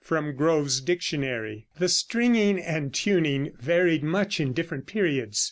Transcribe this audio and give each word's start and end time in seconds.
(From 0.03 0.35
Grove's 0.35 0.81
Dictionary.)] 0.81 1.67
The 1.77 1.87
stringing 1.87 2.59
and 2.59 2.91
tuning 2.91 3.51
varied 3.59 4.01
much 4.01 4.39
in 4.39 4.51
different 4.51 4.87
periods. 4.87 5.37